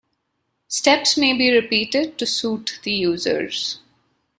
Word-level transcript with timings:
Steps 0.67 1.15
may 1.15 1.31
be 1.37 1.53
repeated 1.55 2.17
to 2.17 2.25
suit 2.25 2.79
the 2.81 2.91
users. 2.91 3.81